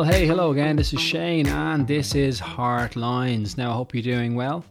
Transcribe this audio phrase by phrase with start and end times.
[0.00, 0.76] Well, hey, hello again.
[0.76, 3.58] This is Shane, and this is Heart Lines.
[3.58, 4.64] Now, I hope you're doing well.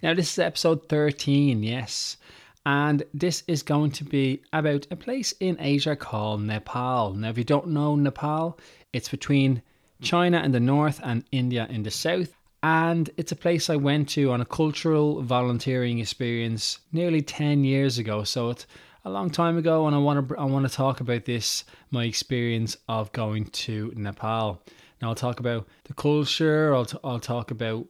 [0.00, 2.18] Now, this is episode 13, yes,
[2.64, 7.14] and this is going to be about a place in Asia called Nepal.
[7.14, 8.56] Now, if you don't know Nepal,
[8.92, 9.60] it's between
[10.00, 12.36] China in the north and India in the south.
[12.62, 17.98] And it's a place I went to on a cultural volunteering experience nearly 10 years
[17.98, 18.22] ago.
[18.22, 18.68] So it's
[19.04, 22.04] a long time ago, and I want to I want to talk about this my
[22.04, 24.62] experience of going to Nepal.
[25.02, 26.74] Now I'll talk about the culture.
[26.74, 27.86] I'll t- I'll talk about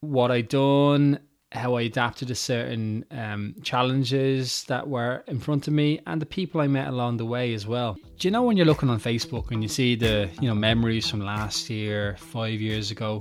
[0.00, 1.18] what I done,
[1.50, 6.26] how I adapted to certain um, challenges that were in front of me, and the
[6.26, 7.96] people I met along the way as well.
[8.18, 11.10] Do you know when you're looking on Facebook and you see the you know memories
[11.10, 13.20] from last year, five years ago,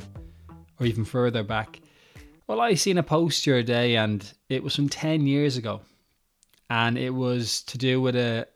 [0.80, 1.80] or even further back?
[2.48, 5.82] Well, I seen a post your day, and it was from ten years ago
[6.70, 8.48] and it was to do with a.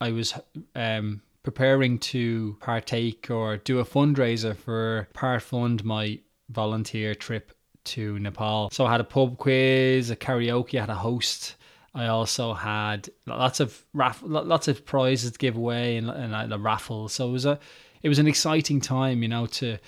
[0.00, 0.34] I was
[0.74, 6.18] um, preparing to partake or do a fundraiser for part fund my
[6.50, 7.52] volunteer trip
[7.84, 8.68] to Nepal.
[8.72, 11.56] So I had a pub quiz, a karaoke, I had a host.
[11.94, 16.58] I also had lots of raff- lots of prizes to give away and, and a
[16.58, 17.08] raffle.
[17.08, 17.58] So it was a
[18.02, 19.78] it was an exciting time, you know, to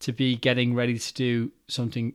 [0.00, 2.14] to be getting ready to do something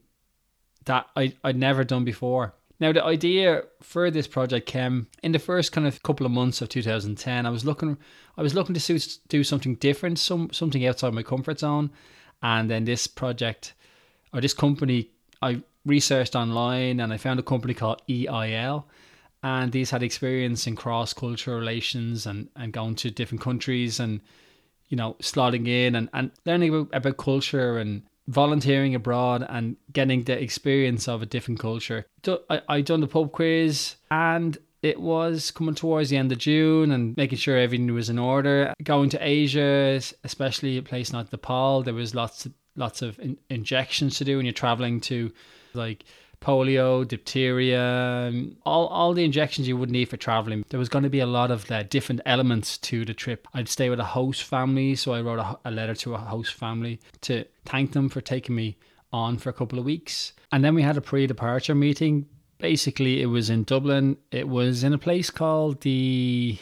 [0.85, 2.53] that I I'd never done before.
[2.79, 6.61] Now, the idea for this project came in the first kind of couple of months
[6.61, 7.45] of 2010.
[7.45, 7.97] I was looking,
[8.37, 11.89] I was looking to do something different, some something outside my comfort zone,
[12.43, 13.73] and then this project
[14.31, 15.09] or this company,
[15.41, 18.85] I researched online and I found a company called EIL,
[19.41, 24.21] and these had experience in cross cultural relations and and going to different countries and
[24.89, 30.23] you know slotting in and and learning about, about culture and volunteering abroad and getting
[30.23, 32.05] the experience of a different culture.
[32.49, 36.91] I, I done the pub quiz and it was coming towards the end of June
[36.91, 38.73] and making sure everything was in order.
[38.83, 43.37] Going to Asia, especially a place like Nepal, there was lots of, lots of in,
[43.49, 45.31] injections to do when you're traveling to
[45.73, 46.05] like
[46.41, 48.31] polio, diphtheria,
[48.65, 50.63] all, all the injections you would need for traveling.
[50.69, 53.47] There was going to be a lot of uh, different elements to the trip.
[53.53, 56.53] I'd stay with a host family, so I wrote a, a letter to a host
[56.53, 58.77] family to thank them for taking me
[59.11, 60.33] on for a couple of weeks.
[60.51, 62.27] And then we had a pre departure meeting.
[62.59, 64.17] Basically, it was in Dublin.
[64.31, 66.57] It was in a place called the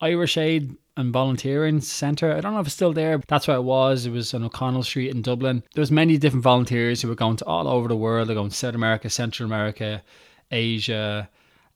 [0.00, 2.32] Irish Aid and volunteering centre.
[2.32, 3.18] I don't know if it's still there.
[3.18, 4.06] But that's where it was.
[4.06, 5.62] It was on O'Connell Street in Dublin.
[5.74, 8.28] There was many different volunteers who were going to all over the world.
[8.28, 10.02] They're going to South America, Central America,
[10.50, 11.28] Asia,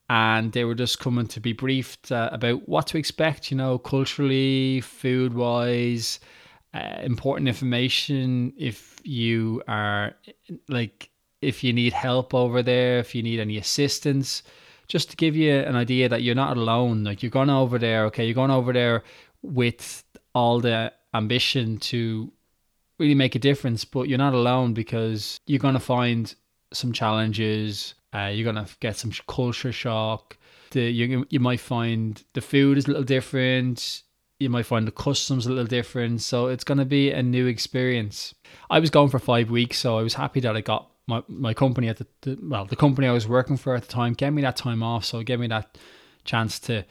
[0.09, 3.51] and they were just coming to be briefed uh, about what to expect.
[3.51, 6.21] You know, culturally, food wise,
[6.75, 8.53] uh, important information.
[8.57, 10.15] If you are
[10.69, 11.11] like,
[11.41, 14.43] if you need help over there, if you need any assistance
[14.89, 17.05] just to give you an idea that you're not alone.
[17.05, 19.03] Like you're going over there, okay, you're going over there
[19.43, 20.05] with
[20.35, 22.31] all the ambition to
[22.99, 26.35] really make a difference, but you're not alone because you're going to find
[26.73, 27.95] some challenges.
[28.15, 30.37] Uh, you're going to get some culture shock.
[30.71, 34.03] The, you, you might find the food is a little different.
[34.39, 36.23] You might find the customs a little different.
[36.23, 38.35] So it's going to be a new experience.
[38.69, 41.55] I was going for five weeks, so I was happy that I got my, my
[41.55, 44.33] company at the, the, well the company I was working for at the time gave
[44.33, 45.79] me that time off so it gave me that
[46.25, 46.85] chance to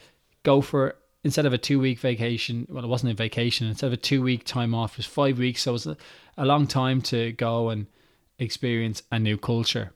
[0.43, 3.93] go for instead of a two week vacation well it wasn't a vacation instead of
[3.93, 5.97] a two week time off it was five weeks so it was a,
[6.37, 7.87] a long time to go and
[8.39, 9.91] experience a new culture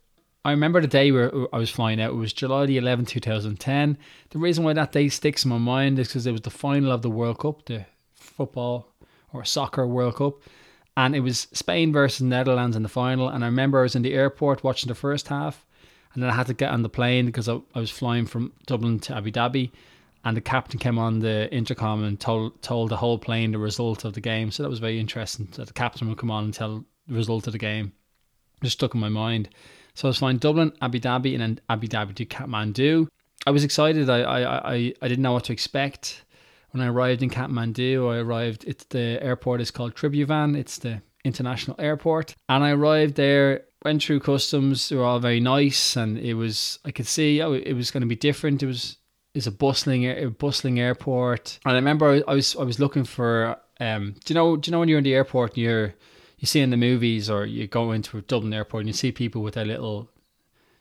[0.46, 2.12] I remember the day where I was flying out.
[2.12, 3.98] It was July the 11th, 2010.
[4.30, 6.94] The reason why that day sticks in my mind is because it was the final
[6.94, 8.88] of the World Cup, the football
[9.34, 10.36] or soccer World Cup
[11.00, 13.30] and it was Spain versus Netherlands in the final.
[13.30, 15.66] And I remember I was in the airport watching the first half,
[16.14, 18.52] and then I had to get on the plane because I, I was flying from
[18.66, 19.72] Dublin to Abu Dhabi,
[20.26, 24.04] and the captain came on the intercom and told told the whole plane the result
[24.04, 24.52] of the game.
[24.52, 27.48] So that was very interesting that the captain would come on and tell the result
[27.48, 27.94] of the game.
[28.62, 29.48] It just stuck in my mind.
[29.94, 33.08] So I was flying Dublin, Abu Dhabi, and then Abu Dhabi to Kathmandu.
[33.48, 34.10] I was excited.
[34.10, 36.26] I I, I, I didn't know what to expect
[36.72, 41.02] when I arrived in Kathmandu, I arrived, it's the airport is called Tribhuvan, it's the
[41.24, 42.36] international airport.
[42.48, 46.80] And I arrived there, went through customs, they were all very nice, and it was,
[46.86, 48.64] I could see, oh, it was going to be different.
[48.64, 48.98] It was,
[49.34, 51.60] it's a bustling, a bustling airport.
[51.66, 54.72] And I remember I was, I was looking for, um, do you know, do you
[54.72, 55.94] know when you're in the airport and you're,
[56.38, 59.12] you see in the movies or you go into a Dublin airport and you see
[59.12, 60.10] people with their little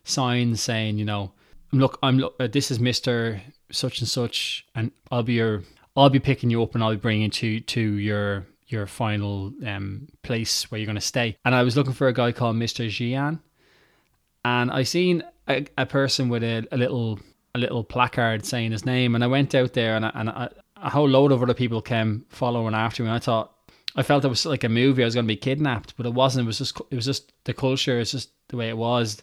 [0.05, 1.33] signs saying, you know,
[1.73, 5.63] look, I'm look, uh, this is Mister such and such, and I'll be your
[5.99, 9.53] I'll be picking you up and I'll be bringing you to to your your final
[9.67, 11.37] um, place where you're going to stay.
[11.45, 12.87] And I was looking for a guy called Mr.
[12.87, 13.41] Jian,
[14.45, 17.19] and I seen a, a person with a, a, little
[17.55, 20.49] a little placard saying his name, and I went out there and I, and I,
[20.77, 23.09] a whole load of other people came following after me.
[23.09, 23.53] And I thought
[23.97, 25.03] I felt it was like a movie.
[25.03, 26.45] I was going to be kidnapped, but it wasn't.
[26.45, 27.99] It was just it was just the culture.
[27.99, 29.23] It's just the way it was.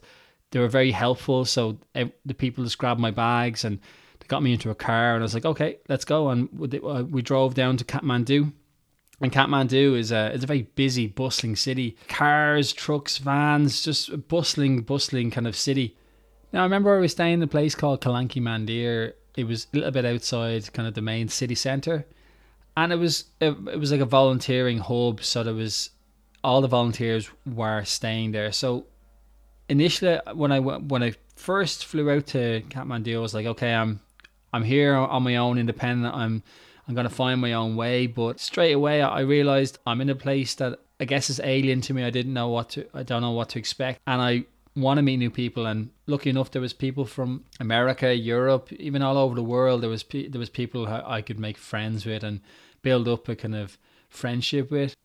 [0.52, 1.46] They were very helpful.
[1.46, 3.80] So the people just grabbed my bags and
[4.28, 6.30] got me into a car, and I was like, okay, let's go.
[6.30, 6.50] And
[6.84, 8.52] uh, we drove down to Kathmandu.
[9.22, 11.96] And Kathmandu is a is a very busy, bustling city.
[12.10, 15.96] Cars, trucks, vans, just a bustling, bustling kind of city.
[16.52, 19.14] Now I remember I was staying in a place called Kalanki Mandir.
[19.38, 22.06] It was a little bit outside kind of the main city centre
[22.78, 25.92] and it was it, it was like a volunteering hub so there was
[26.44, 28.86] all the volunteers were staying there so
[29.70, 34.00] initially when i when i first flew out to kathmandu i was like okay i'm
[34.56, 36.42] i'm here on my own independent i'm
[36.88, 40.16] i'm going to find my own way but straight away i realized i'm in a
[40.16, 43.22] place that i guess is alien to me i didn't know what to i don't
[43.22, 44.44] know what to expect and i
[44.76, 49.02] want to meet new people and lucky enough there was people from america europe even
[49.02, 52.42] all over the world there was there was people i could make friends with and
[52.86, 53.78] build up a kind of
[54.10, 54.96] friendship with.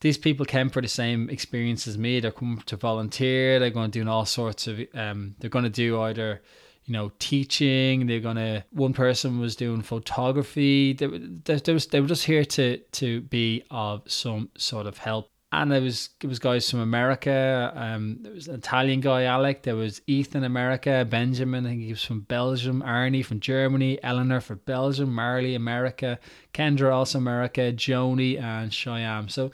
[0.00, 2.20] These people came for the same experience as me.
[2.20, 3.58] They're coming to volunteer.
[3.58, 4.80] They're going to do all sorts of.
[4.94, 6.40] Um, they're going to do either,
[6.86, 8.06] you know, teaching.
[8.06, 8.64] They're to.
[8.70, 10.92] One person was doing photography.
[10.94, 14.98] They, they, they, was, they were just here to to be of some sort of
[14.98, 17.72] help and there was it was guys from America.
[17.74, 19.62] Um, there was an Italian guy, Alec.
[19.62, 21.06] There was Ethan, America.
[21.08, 22.82] Benjamin, I think he was from Belgium.
[22.82, 23.98] Arnie from Germany.
[24.02, 25.14] Eleanor from Belgium.
[25.14, 26.18] Marley, America.
[26.52, 27.72] Kendra, also America.
[27.72, 29.28] Joni and Cheyenne.
[29.28, 29.52] So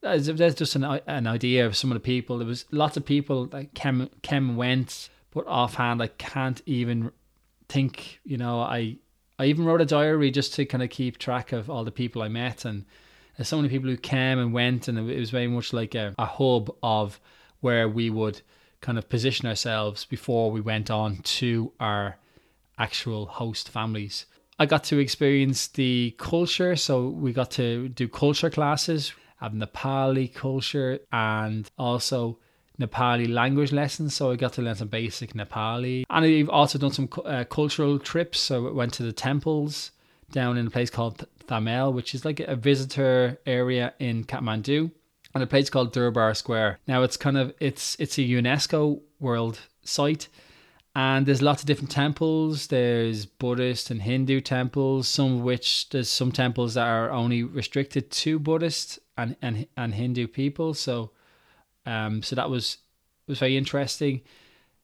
[0.00, 2.38] that's, that's just an, an idea of some of the people.
[2.38, 7.12] There was lots of people that came came went, but offhand I can't even
[7.68, 8.20] think.
[8.24, 8.96] You know, I
[9.38, 12.22] I even wrote a diary just to kind of keep track of all the people
[12.22, 12.84] I met and
[13.36, 16.14] there's so many people who came and went, and it was very much like a,
[16.18, 17.20] a hub of
[17.60, 18.42] where we would
[18.80, 22.18] kind of position ourselves before we went on to our
[22.78, 24.26] actual host families.
[24.58, 30.32] I got to experience the culture, so we got to do culture classes, have Nepali
[30.32, 32.38] culture, and also
[32.80, 34.14] Nepali language lessons.
[34.14, 37.98] So I got to learn some basic Nepali, and I've also done some uh, cultural
[37.98, 38.40] trips.
[38.40, 39.92] So I went to the temples
[40.30, 44.90] down in a place called Thamel, which is like a visitor area in Kathmandu,
[45.34, 46.78] and a place called Durbar Square.
[46.86, 50.28] Now it's kind of it's it's a UNESCO World Site,
[50.94, 52.68] and there's lots of different temples.
[52.68, 58.10] There's Buddhist and Hindu temples, some of which there's some temples that are only restricted
[58.10, 60.74] to Buddhist and and, and Hindu people.
[60.74, 61.10] So,
[61.86, 62.78] um, so that was
[63.26, 64.20] was very interesting.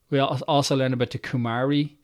[0.09, 1.97] We also learned about the Kumari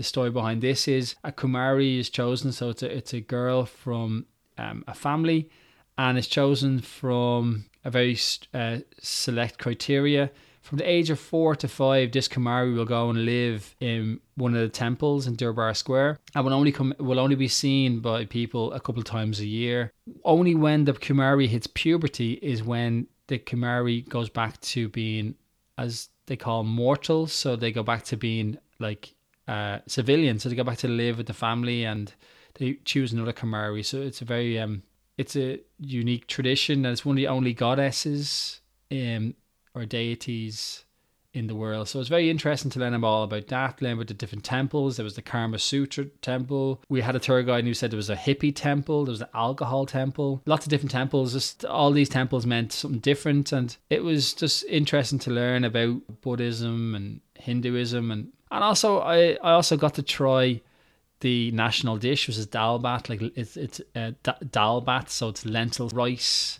[0.00, 3.66] the story behind this is a Kumari is chosen, so it's a, it's a girl
[3.66, 4.24] from
[4.56, 5.50] um, a family,
[5.98, 8.16] and is chosen from a very
[8.54, 10.30] uh, select criteria.
[10.62, 14.54] From the age of four to five, this Kumari will go and live in one
[14.54, 18.24] of the temples in Durbar Square, and will only come will only be seen by
[18.24, 19.92] people a couple of times a year.
[20.24, 25.36] Only when the Kumari hits puberty is when the Kumari goes back to being,
[25.78, 27.26] as they call mortal.
[27.26, 29.14] So they go back to being like
[29.48, 32.12] uh, civilians, so they go back to live with the family and
[32.58, 33.84] they choose another Kumari.
[33.84, 34.82] So it's a very um,
[35.16, 38.60] it's a unique tradition, and it's one of the only goddesses
[38.90, 39.34] um,
[39.74, 40.84] or deities
[41.32, 41.88] in the world.
[41.88, 44.96] So it's very interesting to learn all about that, learn about the different temples.
[44.96, 46.82] There was the Karma Sutra temple.
[46.88, 49.28] We had a tour guide who said there was a hippie temple, there was an
[49.34, 51.32] alcohol temple, lots of different temples.
[51.32, 56.00] Just all these temples meant something different, and it was just interesting to learn about
[56.20, 60.60] Buddhism and Hinduism and and also, I, I also got to try
[61.20, 63.08] the national dish, which is dal bhat.
[63.08, 64.12] Like it's it's uh,
[64.50, 66.58] dal bhat, so it's lentil rice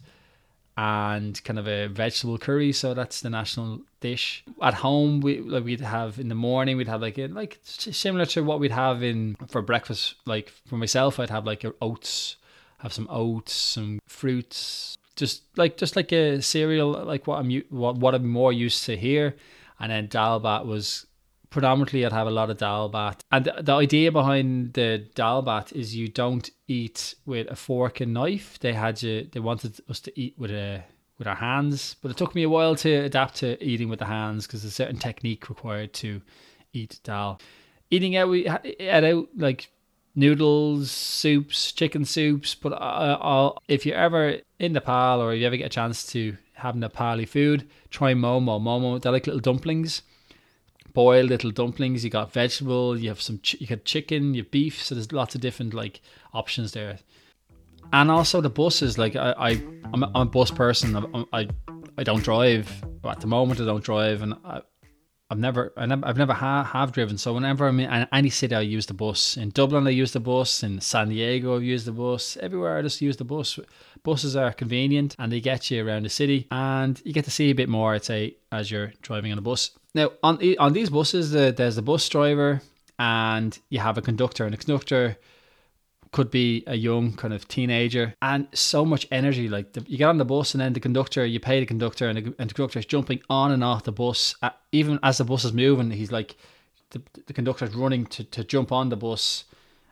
[0.80, 2.72] and kind of a vegetable curry.
[2.72, 4.42] So that's the national dish.
[4.62, 8.24] At home, we like we'd have in the morning we'd have like a, like similar
[8.26, 10.14] to what we'd have in for breakfast.
[10.24, 12.36] Like for myself, I'd have like oats,
[12.78, 17.96] have some oats, some fruits, just like just like a cereal, like what I'm what
[17.96, 19.36] what I'm more used to here.
[19.80, 21.04] And then dal bhat was
[21.50, 23.20] predominantly I'd have a lot of dal bhat.
[23.30, 28.00] And the, the idea behind the dal bhat is you don't eat with a fork
[28.00, 28.58] and knife.
[28.60, 30.84] They had you they wanted us to eat with a
[31.18, 34.06] with our hands, but it took me a while to adapt to eating with the
[34.06, 36.22] hands because there's a certain technique required to
[36.72, 37.40] eat dal.
[37.90, 39.70] Eating out, we had out like
[40.14, 42.54] noodles, soups, chicken soups.
[42.54, 46.36] But uh, if you're ever in Nepal or if you ever get a chance to
[46.54, 48.60] have Nepali food, try momo.
[48.60, 50.02] Momo, they're like little dumplings
[50.92, 52.04] boiled little dumplings.
[52.04, 52.98] You got vegetable.
[52.98, 53.38] You have some.
[53.40, 54.34] Ch- you got chicken.
[54.34, 54.82] You have beef.
[54.82, 56.00] So there's lots of different like
[56.32, 56.98] options there.
[57.92, 58.98] And also the buses.
[58.98, 59.50] Like I, I
[59.92, 60.96] I'm, a, I'm a bus person.
[61.32, 61.48] I, I
[61.98, 63.60] I don't drive at the moment.
[63.60, 64.62] I don't drive, and I,
[65.30, 67.16] I've never, I I've never ha- have driven.
[67.16, 69.36] So whenever I'm in any city, I use the bus.
[69.36, 70.62] In Dublin, I use the bus.
[70.62, 72.36] In San Diego, I use the bus.
[72.38, 73.58] Everywhere, I just use the bus.
[74.02, 77.50] Buses are convenient and they get you around the city, and you get to see
[77.50, 77.94] a bit more.
[77.94, 79.70] I'd say as you're driving on a bus.
[79.94, 82.62] Now on on these buses, the, there's the bus driver
[82.98, 85.16] and you have a conductor, and the conductor
[86.12, 90.08] could be a young kind of teenager and so much energy like the, you get
[90.08, 92.54] on the bus and then the conductor you pay the conductor and the, and the
[92.54, 95.90] conductor is jumping on and off the bus uh, even as the bus is moving
[95.90, 96.36] he's like
[96.90, 99.44] the, the conductor's running to, to jump on the bus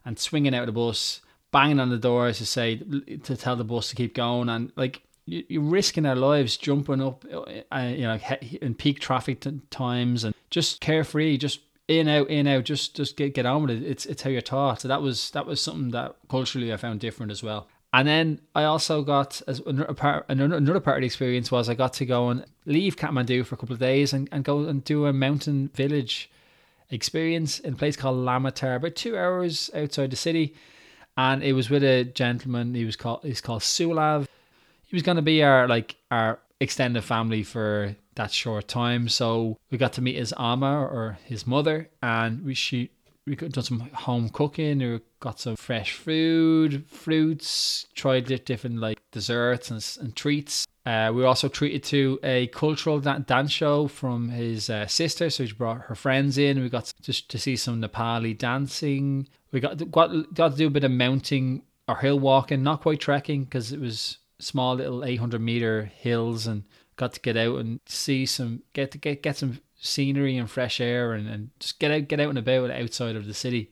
[0.05, 1.21] and swinging out of the bus
[1.53, 2.77] banging on the doors to say
[3.23, 7.01] to tell the bus to keep going and like you, you're risking their lives jumping
[7.01, 7.25] up
[7.73, 8.19] uh, you know
[8.61, 13.35] in peak traffic times and just carefree just in out in out just just get
[13.35, 13.83] get on with it.
[13.83, 17.01] It's it's how you're taught so that was that was something that culturally i found
[17.01, 17.69] different as well.
[17.93, 21.75] And then i also got as another part another part of the experience was i
[21.75, 24.85] got to go and leave kathmandu for a couple of days and, and go and
[24.85, 26.31] do a mountain village
[26.91, 30.55] experience in a place called lamatar about two hours outside the city.
[31.17, 32.75] And it was with a gentleman.
[32.75, 34.27] He was called he's called sulav.
[34.87, 39.09] He was going to be our like our extended family for that short time.
[39.09, 42.91] So we got to meet his ama or his mother, and we she
[43.27, 44.79] we done some home cooking.
[44.79, 50.67] We got some fresh food, fruits, tried different like desserts and, and treats.
[50.87, 55.45] Uh, we were also treated to a cultural dance show from his uh, sister, so
[55.45, 56.63] she brought her friends in.
[56.63, 59.29] We got to, just to see some Nepali dancing.
[59.53, 63.01] We got got got to do a bit of mounting or hill walking, not quite
[63.01, 66.63] trekking because it was small little 800 meter hills and
[66.99, 70.81] got to get out and see some get to get get some scenery and fresh
[70.81, 73.71] air and, and just get out get out and about outside of the city.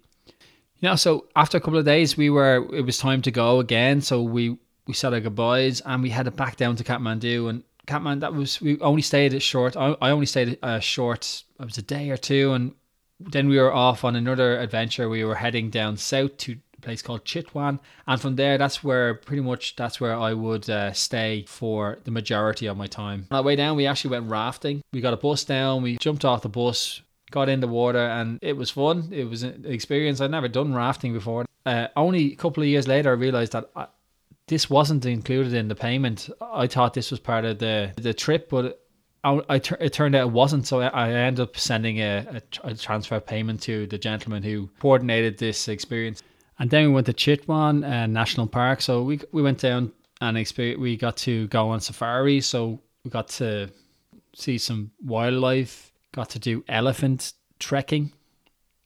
[0.78, 3.60] You know so after a couple of days we were it was time to go
[3.60, 4.00] again.
[4.00, 4.56] So we
[4.86, 8.60] we said our goodbyes and we headed back down to kathmandu and kathmandu that was
[8.62, 12.10] we only stayed a short i, I only stayed a short it was a day
[12.10, 12.74] or two and
[13.18, 15.08] then we were off on another adventure.
[15.08, 19.42] We were heading down south to place called Chitwan, and from there, that's where pretty
[19.42, 23.26] much that's where I would uh, stay for the majority of my time.
[23.30, 24.82] On way down, we actually went rafting.
[24.92, 25.82] We got a bus down.
[25.82, 29.08] We jumped off the bus, got in the water, and it was fun.
[29.12, 30.20] It was an experience.
[30.20, 31.46] I'd never done rafting before.
[31.64, 33.70] Uh, only a couple of years later, I realized that.
[33.74, 33.86] I,
[34.48, 36.30] this wasn't included in the payment.
[36.40, 38.80] I thought this was part of the the trip, but
[39.24, 40.66] I, I it turned out it wasn't.
[40.66, 44.70] So I, I ended up sending a, a, a, transfer payment to the gentleman who
[44.78, 46.22] coordinated this experience.
[46.58, 48.80] And then we went to Chitwan uh, National Park.
[48.80, 52.40] So we we went down and experience, we got to go on safari.
[52.40, 53.70] So we got to
[54.34, 55.92] see some wildlife.
[56.12, 58.12] Got to do elephant trekking.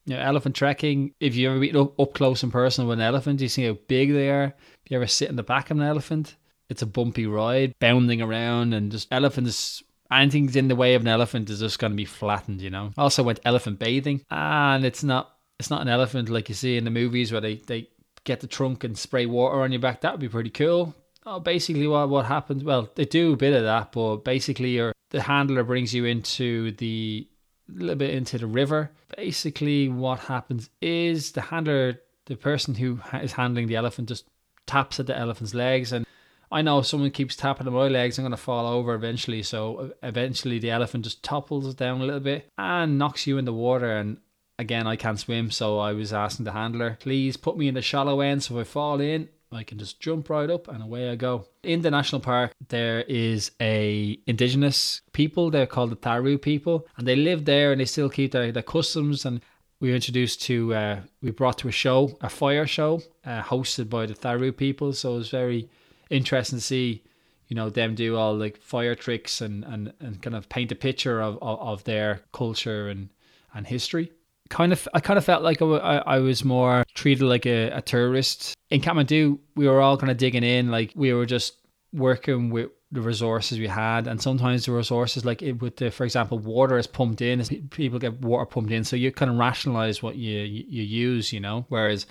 [0.07, 1.15] You know, elephant trekking.
[1.21, 3.77] If you ever been up, up close and personal with an elephant, you see how
[3.87, 4.55] big they are.
[4.85, 6.37] If you ever sit in the back of an elephant,
[6.69, 11.09] it's a bumpy ride, bounding around, and just elephants anything's in the way of an
[11.09, 12.91] elephant is just going to be flattened, you know.
[12.99, 16.85] Also went elephant bathing, and it's not it's not an elephant like you see in
[16.85, 17.87] the movies where they, they
[18.25, 20.01] get the trunk and spray water on your back.
[20.01, 20.95] That would be pretty cool.
[21.27, 22.65] Oh, basically, what what happens?
[22.65, 26.73] Well, they do a bit of that, but basically, your the handler brings you into
[26.73, 27.29] the
[27.69, 28.91] little bit into the river.
[29.15, 34.25] Basically, what happens is the handler, the person who is handling the elephant, just
[34.67, 36.07] taps at the elephant's legs, and
[36.51, 39.43] I know if someone keeps tapping at my legs, I'm going to fall over eventually.
[39.43, 43.53] So eventually, the elephant just topples down a little bit and knocks you in the
[43.53, 44.17] water, and
[44.61, 47.83] again, I can't swim, so I was asking the handler, please put me in the
[47.83, 51.11] shallow end so if I fall in, I can just jump right up and away
[51.11, 51.47] I go.
[51.65, 55.51] In the national park, there is a indigenous people.
[55.51, 58.63] They're called the Tharu people, and they live there and they still keep their, their
[58.63, 59.25] customs.
[59.25, 59.41] And
[59.81, 63.89] we were introduced to, uh, we brought to a show, a fire show, uh, hosted
[63.89, 64.93] by the Tharu people.
[64.93, 65.69] So it was very
[66.11, 67.03] interesting to see,
[67.49, 70.77] you know, them do all like fire tricks and and, and kind of paint a
[70.77, 73.09] picture of, of, of their culture and
[73.53, 74.13] and history
[74.51, 77.81] kind of I kind of felt like I, I was more treated like a, a
[77.81, 79.39] tourist in Kathmandu.
[79.57, 81.55] We were all kind of digging in, like we were just
[81.93, 86.05] working with the resources we had, and sometimes the resources, like it, with the, for
[86.05, 87.43] example, water is pumped in.
[87.71, 91.41] People get water pumped in, so you kind of rationalize what you you use, you
[91.41, 91.65] know.
[91.69, 92.07] Whereas,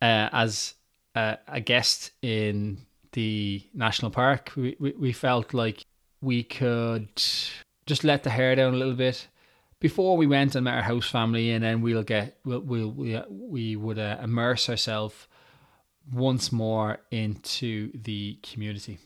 [0.00, 0.74] uh, as
[1.14, 2.78] a, a guest in
[3.12, 5.84] the national park, we, we, we felt like
[6.20, 7.10] we could
[7.86, 9.26] just let the hair down a little bit
[9.82, 13.20] before we went and met our house family, and then we'll get we'll, we'll we
[13.28, 15.26] we would uh, immerse ourselves
[16.12, 18.98] once more into the community.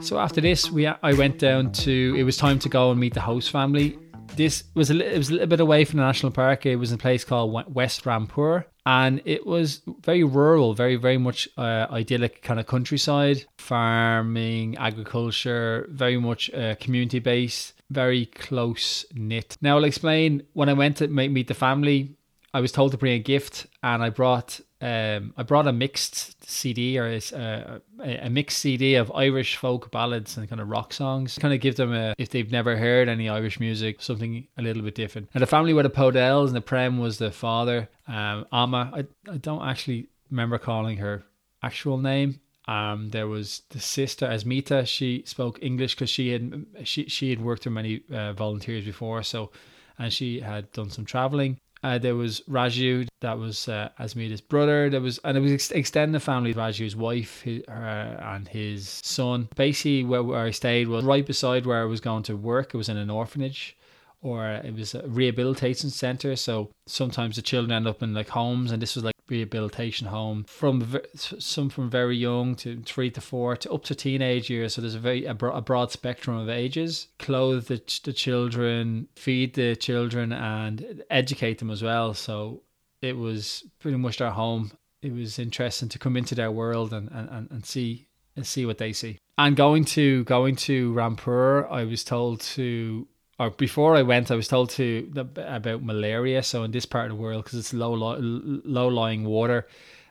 [0.00, 2.14] So after this, we I went down to.
[2.16, 3.98] It was time to go and meet the host family.
[4.36, 6.64] This was a it was a little bit away from the national park.
[6.64, 11.48] It was a place called West Rampur, and it was very rural, very very much
[11.58, 19.56] uh, idyllic kind of countryside, farming, agriculture, very much uh, community based very close knit.
[19.60, 20.42] Now I'll explain.
[20.52, 22.16] When I went to meet the family,
[22.52, 26.48] I was told to bring a gift, and I brought um, I brought a mixed
[26.48, 31.36] CD or a, a, mixed CD of Irish folk ballads and kind of rock songs.
[31.36, 34.82] Kind of give them a if they've never heard any Irish music, something a little
[34.82, 35.30] bit different.
[35.34, 37.88] And the family were the Poudels, and the Prem was the father.
[38.06, 41.24] Um, Amma, I I don't actually remember calling her
[41.62, 42.40] actual name.
[42.68, 44.86] Um, there was the sister Asmita.
[44.86, 49.22] She spoke English because she had she she had worked with many uh, volunteers before.
[49.22, 49.50] So,
[49.98, 51.58] and she had done some traveling.
[51.82, 54.90] Uh, there was Raju, that was uh, Asmita's brother.
[54.90, 56.52] There was, and it was ex- extended family.
[56.52, 59.48] Raju's wife, his, her, and his son.
[59.54, 62.74] Basically, where, where I stayed was right beside where I was going to work.
[62.74, 63.76] It was in an orphanage,
[64.22, 66.34] or it was a rehabilitation center.
[66.36, 70.44] So sometimes the children end up in like homes, and this was like rehabilitation home
[70.44, 74.74] from some from very young to three to four to up to teenage years.
[74.74, 77.08] So there's a very a, broad spectrum of ages.
[77.18, 82.14] Clothe the, the children, feed the children, and educate them as well.
[82.14, 82.62] So
[83.02, 84.72] it was pretty much their home.
[85.02, 88.78] It was interesting to come into their world and, and, and see and see what
[88.78, 89.18] they see.
[89.36, 93.06] And going to going to Rampur, I was told to
[93.38, 96.42] or before I went, I was told to about malaria.
[96.42, 99.66] So in this part of the world, because it's low low lying water,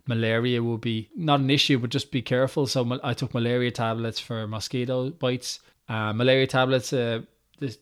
[0.08, 2.68] malaria will be not an issue, but just be careful.
[2.68, 5.60] So I took malaria tablets for mosquito bites.
[5.90, 7.22] Uh, malaria tablets, uh,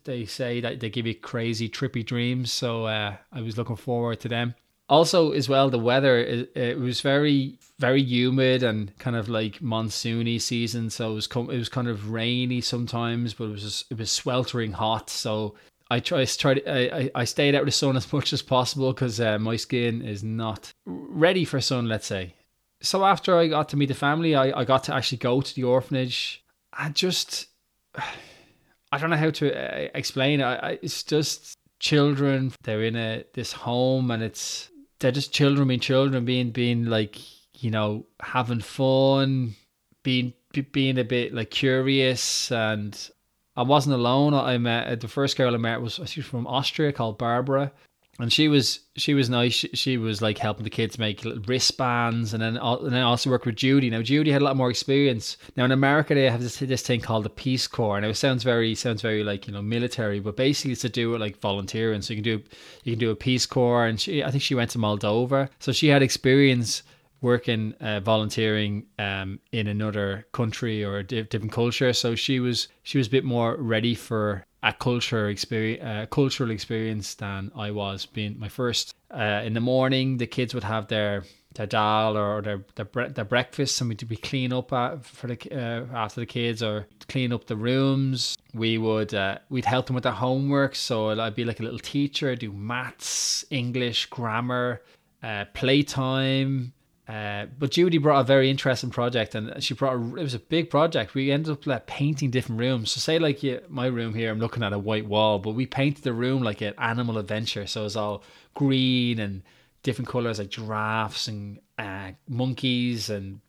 [0.04, 2.52] they say that they give you crazy, trippy dreams.
[2.52, 4.56] So uh, I was looking forward to them
[4.88, 9.60] also as well the weather it, it, was very very humid and kind of like
[9.60, 13.64] monsoony season so it was com- it was kind of rainy sometimes but it was
[13.64, 15.56] just, it was sweltering hot so
[15.90, 19.20] I try, tried I, I stayed out of the sun as much as possible because
[19.20, 22.34] uh, my skin is not ready for sun let's say.
[22.82, 25.56] So after I got to meet the family I, I got to actually go to
[25.56, 26.44] the orphanage.
[26.74, 27.48] I just
[28.92, 33.52] I don't know how to uh, explain I, it's just children they're in a this
[33.52, 37.18] home and it's they're just children being children, being being like
[37.62, 39.56] you know having fun,
[40.04, 40.34] being
[40.72, 43.10] being a bit like curious, and
[43.56, 44.34] I wasn't alone.
[44.34, 47.72] I met the first girl I met was she was from Austria called Barbara,
[48.20, 49.54] and she was she was nice.
[49.54, 53.30] She, she, was like helping the kids make little wristbands, and then and then also
[53.30, 53.90] worked with Judy.
[53.90, 55.36] Now Judy had a lot more experience.
[55.58, 58.44] Now in America they have this this thing called the Peace Corps, and it sounds
[58.44, 62.02] very sounds very like you know military, but basically it's to do with like volunteering.
[62.02, 62.44] So you can do
[62.84, 65.74] you can do a Peace Corps, and she I think she went to Moldova, so
[65.74, 66.84] she had experience
[67.32, 72.98] working uh, volunteering um, in another country or a different culture so she was she
[72.98, 78.08] was a bit more ready for a culture experience, uh, cultural experience than I was.
[78.08, 82.42] Being my first uh, in the morning, the kids would have their their dal or
[82.42, 84.70] their their, bre- their breakfast, and we'd be clean up
[85.04, 88.38] for the uh, after the kids or clean up the rooms.
[88.54, 91.80] We would uh, we'd help them with their homework, so I'd be like a little
[91.80, 94.82] teacher, do maths, English, grammar,
[95.22, 96.74] uh, playtime,
[97.08, 100.40] uh, but Judy brought a very interesting project, and she brought a, it was a
[100.40, 101.14] big project.
[101.14, 102.92] We ended up like painting different rooms.
[102.92, 105.68] So say like yeah, my room here, I'm looking at a white wall, but we
[105.68, 107.68] painted the room like an animal adventure.
[107.68, 108.24] So it's all
[108.56, 109.44] green and
[109.84, 113.40] different colors, like giraffes and uh, monkeys, and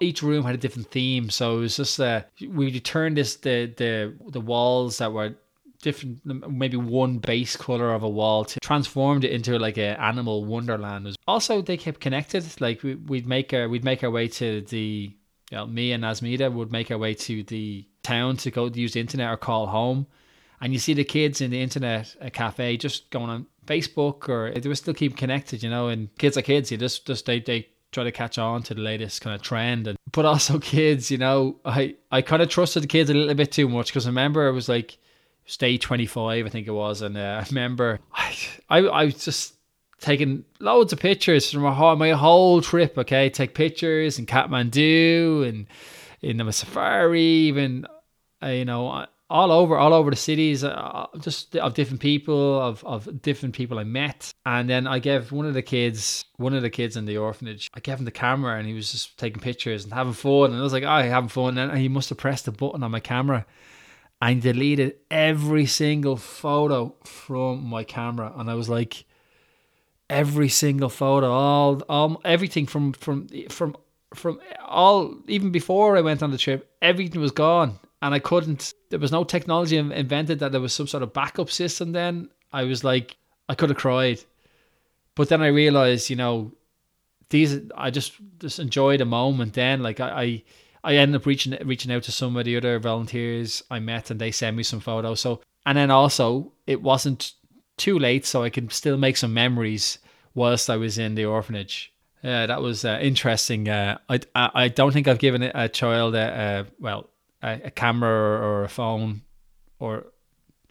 [0.00, 1.28] each room had a different theme.
[1.28, 5.34] So it was just uh, we turned this the the the walls that were
[5.82, 10.44] different maybe one base color of a wall to transformed it into like a animal
[10.44, 11.14] wonderland.
[11.26, 12.44] Also they kept connected.
[12.60, 15.14] Like we, would make our we'd make our way to the
[15.50, 18.94] you know, me and Asmita would make our way to the town to go use
[18.94, 20.06] the internet or call home.
[20.62, 24.52] And you see the kids in the internet a cafe just going on Facebook or
[24.58, 26.70] they were still keep connected you know and kids are kids.
[26.70, 29.88] You just just they, they try to catch on to the latest kind of trend.
[29.88, 33.34] And but also kids you know I I kind of trusted the kids a little
[33.34, 34.96] bit too much because I remember it was like
[35.44, 37.02] Stay 25, I think it was.
[37.02, 38.36] And uh, I remember I,
[38.68, 39.54] I, I was just
[40.00, 42.98] taking loads of pictures from my whole, my whole trip.
[42.98, 45.66] Okay, take pictures in Kathmandu and
[46.20, 47.86] in the safari, even
[48.42, 52.84] uh, you know all over all over the cities, uh, just of different people of
[52.84, 54.32] of different people I met.
[54.44, 57.70] And then I gave one of the kids, one of the kids in the orphanage,
[57.74, 60.50] I gave him the camera, and he was just taking pictures and having fun.
[60.50, 61.56] And I was like, oh, having fun.
[61.56, 63.46] And he must have pressed the button on my camera
[64.22, 69.04] I deleted every single photo from my camera, and I was like,
[70.08, 73.76] every single photo, all, all, everything from from from
[74.14, 78.74] from all, even before I went on the trip, everything was gone, and I couldn't.
[78.90, 81.90] There was no technology invented that there was some sort of backup system.
[81.90, 83.16] Then I was like,
[83.48, 84.20] I could have cried,
[85.16, 86.52] but then I realized, you know,
[87.28, 89.54] these I just just enjoyed a moment.
[89.54, 90.22] Then, like I.
[90.22, 90.42] I
[90.84, 94.20] I ended up reaching reaching out to some of the other volunteers I met, and
[94.20, 95.20] they sent me some photos.
[95.20, 97.32] So and then also it wasn't
[97.76, 99.98] too late, so I could still make some memories
[100.34, 101.92] whilst I was in the orphanage.
[102.22, 103.68] Yeah, that was uh, interesting.
[103.68, 107.10] Uh, I, I I don't think I've given a child a, a well
[107.42, 109.22] a, a camera or, or a phone
[109.78, 110.06] or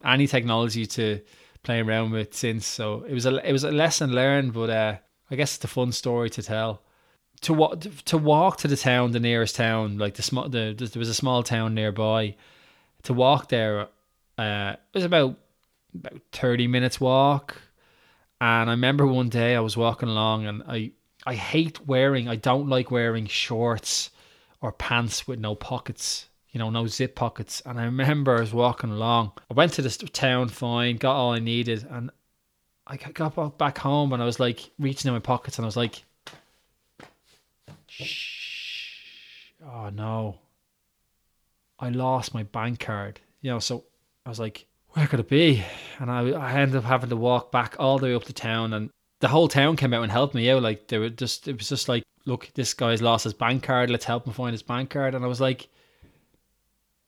[0.04, 1.22] any technology to
[1.64, 2.66] play around with since.
[2.66, 4.98] So it was a it was a lesson learned, but uh,
[5.30, 6.82] I guess it's a fun story to tell.
[7.42, 11.00] To walk to walk to the town, the nearest town, like the small, the, there
[11.00, 12.36] was a small town nearby.
[13.04, 13.88] To walk there,
[14.38, 15.38] uh, it was about
[15.96, 17.58] about thirty minutes walk.
[18.40, 20.92] And I remember one day I was walking along, and I
[21.26, 22.28] I hate wearing.
[22.28, 24.12] I don't like wearing shorts
[24.62, 27.62] or pants with no pockets you know, no zip pockets.
[27.66, 29.32] And I remember I was walking along.
[29.50, 32.12] I went to this town fine, got all I needed, and
[32.88, 35.78] I got back home and I was like reaching in my pockets and I was
[35.78, 36.04] like,
[38.00, 40.40] shh, oh no,
[41.80, 43.20] I lost my bank card.
[43.42, 43.84] You know, so
[44.26, 45.64] I was like, where could it be?
[46.00, 48.74] And I, I ended up having to walk back all the way up to town
[48.74, 50.62] and the whole town came out and helped me out.
[50.62, 53.90] Like they were just, it was just like, look, this guy's lost his bank card.
[53.90, 55.16] Let's help him find his bank card.
[55.16, 55.70] And I was like,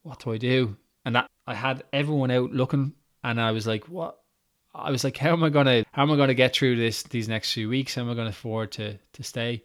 [0.04, 0.78] what do I do?
[1.06, 2.94] And that I had everyone out looking,
[3.24, 4.20] and I was like, what?
[4.74, 7.28] I was like, how am I gonna how am I gonna get through this these
[7.28, 7.96] next few weeks?
[7.96, 9.64] How am I gonna afford to to stay?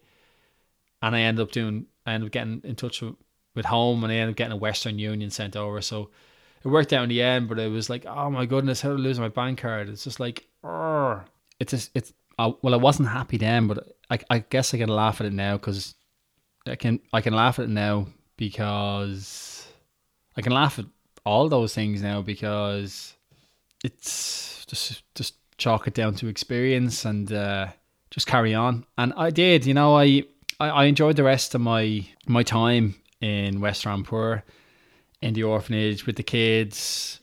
[1.02, 3.14] And I ended up doing I ended up getting in touch with,
[3.54, 5.80] with home, and I ended up getting a Western Union sent over.
[5.80, 6.10] So
[6.64, 8.94] it worked out in the end, but it was like, oh my goodness, how to
[8.94, 9.88] lose my bank card?
[9.88, 11.24] It's just like, Argh.
[11.60, 14.88] it's just, it's uh, well, I wasn't happy then, but I I guess I can
[14.88, 15.94] laugh at it now because
[16.66, 18.06] I can I can laugh at it now
[18.36, 19.66] because
[20.36, 20.86] I can laugh at
[21.24, 23.14] all those things now because
[23.84, 27.66] it's just just chalk it down to experience and uh,
[28.10, 28.86] just carry on.
[28.96, 30.22] And I did, you know, I,
[30.60, 34.42] I, I enjoyed the rest of my my time in West Rampur,
[35.20, 37.20] in the orphanage with the kids,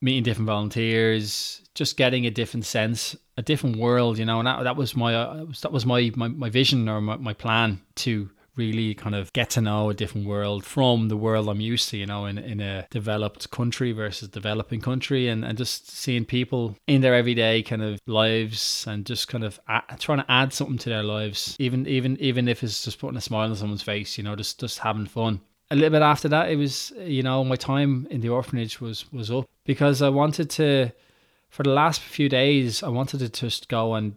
[0.00, 4.38] meeting different volunteers, just getting a different sense, a different world, you know.
[4.40, 7.34] And that, that was my uh, that was my, my my vision or my, my
[7.34, 11.60] plan to really kind of get to know a different world from the world I'm
[11.60, 15.90] used to, you know, in, in a developed country versus developing country and, and just
[15.90, 19.58] seeing people in their everyday kind of lives and just kind of
[19.98, 23.20] trying to add something to their lives, even even even if it's just putting a
[23.20, 25.40] smile on someone's face, you know, just just having fun.
[25.70, 29.10] A little bit after that, it was, you know, my time in the orphanage was
[29.12, 30.90] was up because I wanted to,
[31.50, 34.16] for the last few days, I wanted to just go and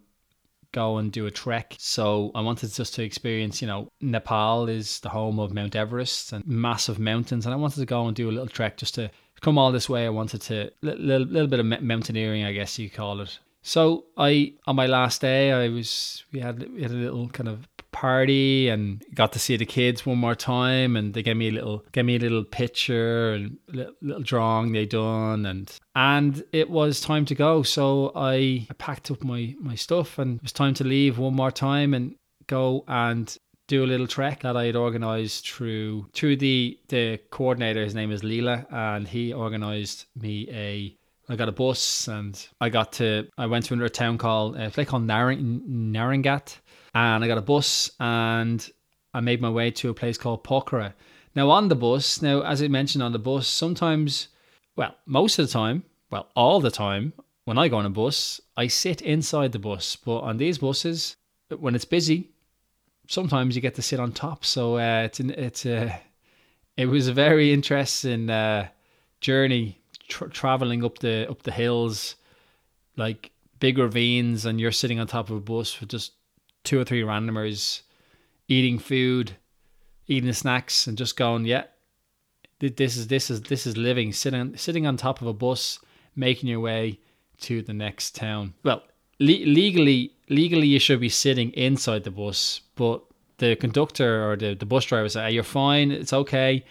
[0.72, 1.76] go and do a trek.
[1.80, 6.34] So I wanted just to experience, you know, Nepal is the home of Mount Everest
[6.34, 7.46] and massive mountains.
[7.46, 9.90] And I wanted to go and do a little trek just to come all this
[9.90, 10.06] way.
[10.06, 13.40] I wanted to, little, little bit of mountaineering, I guess you call it.
[13.64, 17.48] So I, on my last day, I was, we had, we had a little kind
[17.48, 21.50] of party and got to see the kids one more time and they gave me
[21.50, 26.44] a little gave me a little picture and little, little drawing they done and and
[26.52, 27.64] it was time to go.
[27.64, 31.36] So I, I packed up my my stuff and it was time to leave one
[31.36, 32.16] more time and
[32.48, 33.36] go and
[33.68, 37.84] do a little trek that I had organized through through the the coordinator.
[37.84, 40.96] His name is Leela and he organized me a
[41.30, 44.64] I got a bus and I got to I went to another town called uh,
[44.66, 46.58] a place called Narayanghat
[46.94, 48.70] and I got a bus and
[49.14, 50.94] I made my way to a place called Pokhara.
[51.36, 54.28] Now on the bus, now as I mentioned on the bus, sometimes,
[54.76, 57.14] well, most of the time, well, all the time,
[57.46, 59.96] when I go on a bus, I sit inside the bus.
[59.96, 61.16] But on these buses,
[61.50, 62.32] when it's busy,
[63.08, 64.46] sometimes you get to sit on top.
[64.46, 66.00] So uh, it's an, it's a
[66.78, 68.68] it was a very interesting uh,
[69.20, 72.16] journey tra- traveling up the up the hills,
[72.98, 76.14] like big ravines, and you're sitting on top of a bus with just
[76.64, 77.82] two or three randomers
[78.48, 79.34] eating food,
[80.08, 81.64] eating snacks, and just going, yeah,
[82.60, 85.80] this is this is this is living sitting sitting on top of a bus,
[86.16, 87.00] making your way
[87.42, 88.54] to the next town.
[88.64, 88.84] Well,
[89.20, 93.02] le- legally legally you should be sitting inside the bus, but
[93.38, 96.64] the conductor or the, the bus driver said, hey, "You're fine, it's okay,"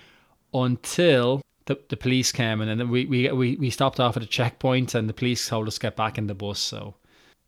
[0.54, 4.26] until the, the police came and then we, we we we stopped off at a
[4.26, 6.58] checkpoint and the police told us to get back in the bus.
[6.58, 6.94] So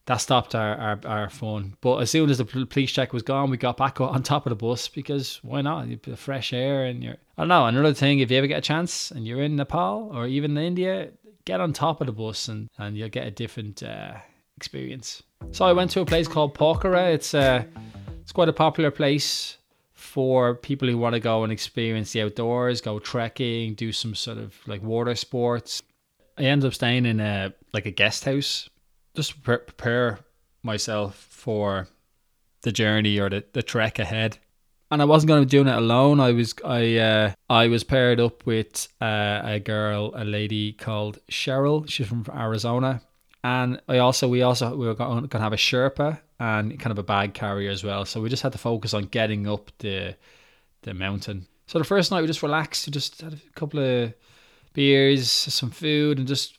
[0.07, 1.77] that stopped our, our, our fun.
[1.81, 4.51] But as soon as the police check was gone, we got back on top of
[4.51, 5.87] the bus because why not?
[6.03, 7.17] The fresh air and you're.
[7.39, 7.67] I don't know.
[7.67, 10.65] Another thing, if you ever get a chance and you're in Nepal or even in
[10.65, 11.11] India,
[11.45, 14.15] get on top of the bus and, and you'll get a different uh,
[14.57, 15.23] experience.
[15.51, 17.15] So I went to a place called Pokhara.
[17.15, 17.65] It's uh,
[18.21, 19.59] it's quite a popular place
[19.93, 24.39] for people who want to go and experience the outdoors, go trekking, do some sort
[24.39, 25.83] of like water sports.
[26.39, 28.69] I ended up staying in a like a guest house
[29.15, 30.21] just prepare
[30.63, 31.89] myself for
[32.63, 34.39] the journey or the, the trek ahead.
[34.91, 36.21] and I wasn't going to be doing it alone.
[36.21, 41.19] I was I uh, I was paired up with uh, a girl, a lady called
[41.31, 41.89] Cheryl.
[41.89, 43.01] She's from Arizona,
[43.43, 46.99] and I also we also we were going to have a Sherpa and kind of
[46.99, 48.05] a bag carrier as well.
[48.05, 50.15] So we just had to focus on getting up the
[50.83, 51.47] the mountain.
[51.67, 54.13] So the first night we just relaxed, we just had a couple of
[54.75, 56.59] beers, some food, and just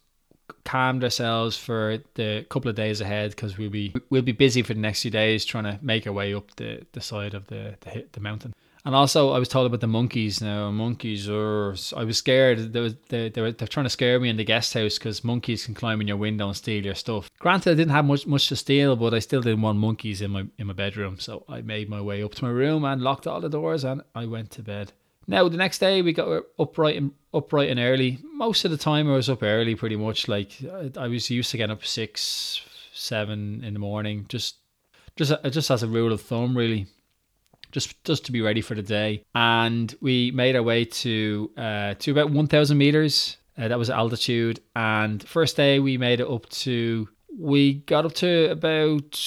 [0.65, 4.73] calmed ourselves for the couple of days ahead because we'll be we'll be busy for
[4.73, 7.75] the next few days trying to make our way up the, the side of the,
[7.81, 8.53] the the mountain.
[8.85, 10.41] And also, I was told about the monkeys.
[10.41, 11.73] Now, monkeys are.
[11.95, 12.73] I was scared.
[12.73, 15.23] They, was, they, they were they're trying to scare me in the guest house because
[15.23, 17.29] monkeys can climb in your window and steal your stuff.
[17.39, 20.31] Granted, I didn't have much much to steal, but I still didn't want monkeys in
[20.31, 21.17] my in my bedroom.
[21.17, 24.01] So I made my way up to my room and locked all the doors, and
[24.13, 24.91] I went to bed.
[25.27, 28.19] Now the next day we got upright and upright and early.
[28.33, 30.27] Most of the time I was up early, pretty much.
[30.27, 30.51] Like
[30.97, 32.61] I was used to getting up six,
[32.93, 34.57] seven in the morning, just
[35.15, 36.87] just just as a rule of thumb, really.
[37.71, 39.23] Just just to be ready for the day.
[39.33, 43.37] And we made our way to uh, to about one thousand meters.
[43.57, 44.59] Uh, that was altitude.
[44.75, 47.07] And first day we made it up to.
[47.35, 49.19] We got up to about.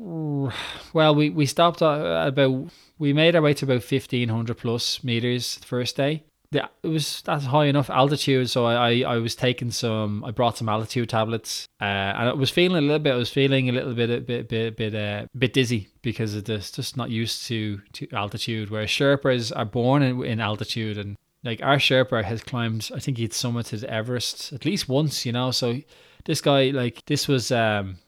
[0.00, 5.56] Well, we we stopped at about we made our way to about 1500 plus meters
[5.56, 6.24] the first day.
[6.52, 10.24] Yeah, it was that's high enough altitude, so I, I, I was taking some.
[10.24, 13.12] I brought some altitude tablets, uh, and I was feeling a little bit.
[13.12, 16.46] I was feeling a little bit, a bit, bit, bit, uh, bit dizzy because of
[16.46, 16.72] this.
[16.72, 18.70] Just not used to to altitude.
[18.70, 22.90] Where Sherpas are born in, in altitude, and like our Sherpa has climbed.
[22.92, 25.24] I think he'd summited Everest at least once.
[25.24, 25.80] You know, so
[26.24, 27.98] this guy, like this was um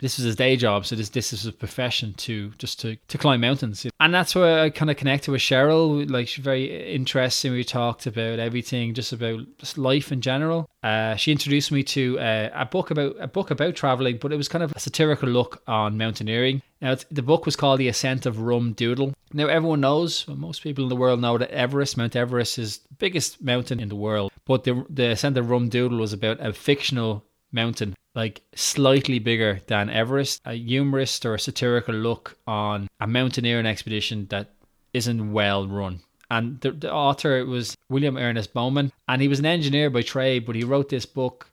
[0.00, 3.18] this was his day job, so this this is a profession to just to, to
[3.18, 6.08] climb mountains, and that's where I kind of connected with Cheryl.
[6.10, 7.52] Like she's very interesting.
[7.52, 10.68] We talked about everything, just about just life in general.
[10.82, 14.36] Uh, she introduced me to uh, a book about a book about traveling, but it
[14.36, 16.62] was kind of a satirical look on mountaineering.
[16.80, 19.12] Now the book was called The Ascent of Rum Doodle.
[19.32, 22.78] Now everyone knows, well, most people in the world know that Everest, Mount Everest, is
[22.78, 24.32] the biggest mountain in the world.
[24.44, 29.60] But the the Ascent of Rum Doodle was about a fictional mountain like slightly bigger
[29.68, 34.54] than Everest, a humorous or a satirical look on a mountaineering expedition that
[34.92, 36.00] isn't well run.
[36.30, 40.46] And the, the author was William Ernest Bowman, and he was an engineer by trade,
[40.46, 41.48] but he wrote this book,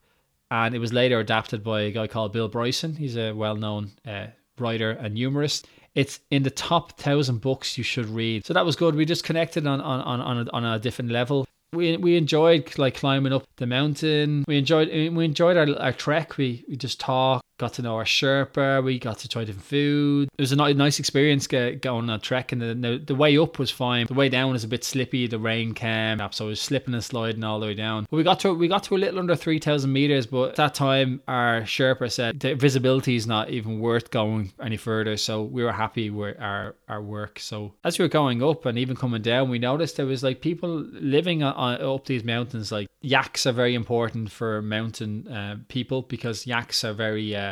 [0.49, 2.95] and it was later adapted by a guy called Bill Bryson.
[2.95, 4.27] He's a well-known uh,
[4.57, 5.67] writer and humorist.
[5.93, 8.43] It's in the top thousand books you should read.
[8.45, 8.95] So that was good.
[8.95, 12.77] We just connected on on on on a, on a different level we we enjoyed
[12.77, 14.45] like climbing up the mountain.
[14.47, 16.37] We enjoyed we enjoyed our, our trek.
[16.37, 18.83] We we just talked got to know our Sherpa.
[18.83, 20.29] We got to try different food.
[20.37, 24.07] It was a nice experience going on trek, and the, the way up was fine.
[24.07, 25.27] The way down was a bit slippy.
[25.27, 28.07] The rain came up, so I was slipping and sliding all the way down.
[28.09, 30.25] But we got to we got to a little under three thousand meters.
[30.25, 34.77] But at that time, our Sherpa said the visibility is not even worth going any
[34.77, 35.17] further.
[35.17, 37.39] So we were happy with our our work.
[37.39, 40.41] So as we were going up and even coming down, we noticed there was like
[40.41, 42.71] people living on, on up these mountains.
[42.71, 47.44] Like yaks are very important for mountain uh, people because yaks are very uh,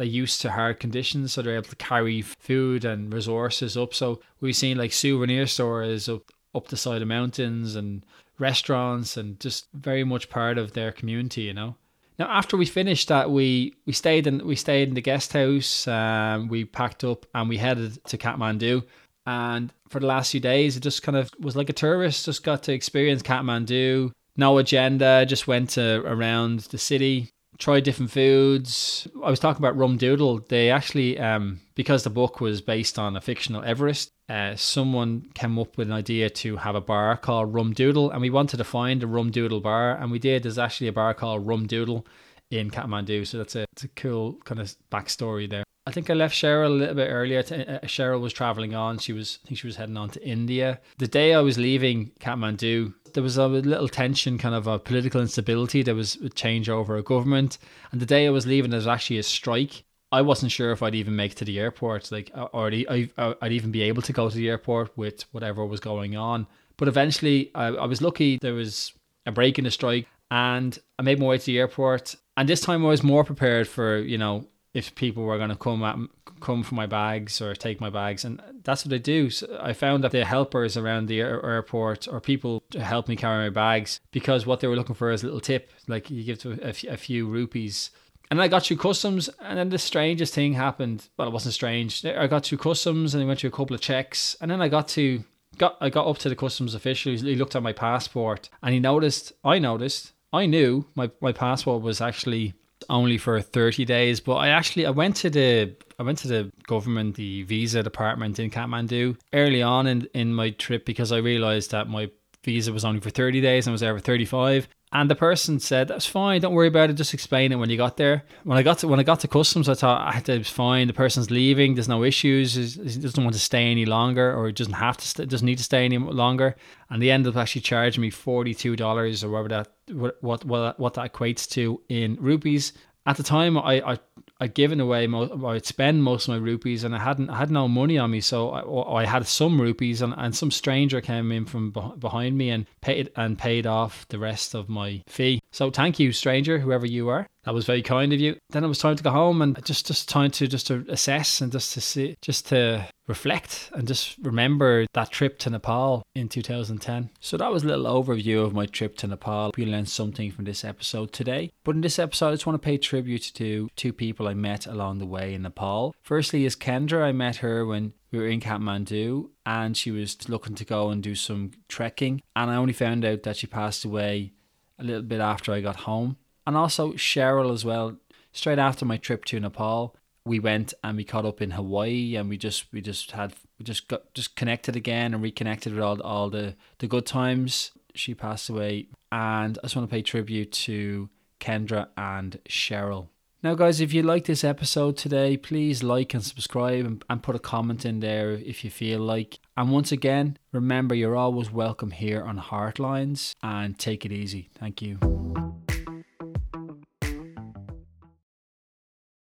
[0.00, 3.92] they're used to hard conditions, so they're able to carry food and resources up.
[3.92, 6.22] So we've seen like souvenir stores up
[6.54, 8.06] up the side of mountains and
[8.38, 11.76] restaurants and just very much part of their community, you know.
[12.18, 15.86] Now after we finished that, we we stayed in we stayed in the guest house.
[15.86, 18.84] Um, we packed up and we headed to Kathmandu.
[19.26, 22.24] And for the last few days, it just kind of was like a tourist.
[22.24, 24.12] Just got to experience Kathmandu.
[24.38, 25.26] No agenda.
[25.26, 29.06] Just went to around the city, tried different foods.
[29.22, 30.40] I was talking about Rum Doodle.
[30.48, 35.58] They actually, um, because the book was based on a fictional Everest, uh, someone came
[35.58, 38.64] up with an idea to have a bar called Rum Doodle, and we wanted to
[38.64, 40.42] find a Rum Doodle bar, and we did.
[40.42, 42.06] There's actually a bar called Rum Doodle
[42.50, 45.64] in Kathmandu, so that's a, it's a cool kind of backstory there.
[45.86, 47.40] I think I left Cheryl a little bit earlier.
[47.40, 48.98] Uh, Cheryl was traveling on.
[48.98, 50.80] She was, I think she was heading on to India.
[50.98, 55.20] The day I was leaving Kathmandu, there was a little tension, kind of a political
[55.20, 55.82] instability.
[55.82, 57.58] There was a change over a government.
[57.92, 59.84] And the day I was leaving, there was actually a strike.
[60.12, 63.82] I wasn't sure if I'd even make to the airport, like, or I'd even be
[63.82, 66.46] able to go to the airport with whatever was going on.
[66.76, 68.38] But eventually, I, I was lucky.
[68.40, 68.92] There was
[69.26, 72.16] a break in the strike, and I made my way to the airport.
[72.36, 75.56] And this time, I was more prepared for you know if people were going to
[75.56, 75.96] come at
[76.40, 79.72] come for my bags or take my bags and that's what they do so i
[79.72, 84.00] found that the helpers around the airport or people to help me carry my bags
[84.10, 87.26] because what they were looking for is a little tip like you give a few
[87.26, 87.90] rupees
[88.30, 91.08] and I got through customs, and then the strangest thing happened.
[91.16, 92.06] Well, it wasn't strange.
[92.06, 94.68] I got through customs, and I went through a couple of checks, and then I
[94.68, 95.24] got to
[95.58, 97.12] got I got up to the customs official.
[97.12, 99.32] He looked at my passport, and he noticed.
[99.44, 100.12] I noticed.
[100.32, 102.54] I knew my my passport was actually
[102.88, 106.50] only for 30 days, but I actually I went to the I went to the
[106.66, 111.72] government, the visa department in Kathmandu early on in, in my trip because I realized
[111.72, 112.10] that my
[112.44, 115.60] visa was only for 30 days and I was there for 35 and the person
[115.60, 116.40] said, "That's fine.
[116.40, 116.94] Don't worry about it.
[116.94, 119.28] Just explain it when you got there." When I got to when I got to
[119.28, 120.88] customs, I thought I had to fine.
[120.88, 121.74] The person's leaving.
[121.74, 122.54] There's no issues.
[122.54, 125.06] He doesn't want to stay any longer, or he doesn't have to.
[125.06, 126.56] St- doesn't need to stay any longer.
[126.88, 130.80] And they ended up actually charging me forty two dollars or whatever that what what
[130.80, 132.72] what that equates to in rupees.
[133.06, 133.98] At the time, I, I
[134.42, 137.68] I'd given away I'd spend most of my rupees, and I hadn't I had no
[137.68, 141.44] money on me, so I, I had some rupees, and, and some stranger came in
[141.44, 145.40] from behind me and paid and paid off the rest of my fee.
[145.52, 147.26] So thank you, stranger, whoever you are.
[147.44, 148.36] That was very kind of you.
[148.50, 151.40] Then it was time to go home and just just time to just to assess
[151.40, 156.28] and just to see just to reflect and just remember that trip to Nepal in
[156.28, 157.10] 2010.
[157.18, 159.52] So that was a little overview of my trip to Nepal.
[159.56, 161.50] You learned something from this episode today.
[161.64, 164.66] But in this episode, I just want to pay tribute to two people I met
[164.66, 165.94] along the way in Nepal.
[166.02, 167.02] Firstly is Kendra.
[167.02, 171.02] I met her when we were in Kathmandu and she was looking to go and
[171.02, 172.22] do some trekking.
[172.34, 174.32] And I only found out that she passed away
[174.78, 177.96] a little bit after I got home and also Cheryl as well.
[178.32, 182.28] Straight after my trip to Nepal, we went and we caught up in Hawaii, and
[182.28, 186.00] we just we just had we just got just connected again and reconnected with all
[186.02, 187.72] all the the good times.
[187.94, 191.08] She passed away, and I just want to pay tribute to
[191.40, 193.08] Kendra and Cheryl.
[193.42, 197.38] Now, guys, if you like this episode today, please like and subscribe and, put a
[197.38, 199.38] comment in there if you feel like.
[199.56, 204.50] And once again, remember you're always welcome here on Heartlines and take it easy.
[204.58, 205.49] Thank you.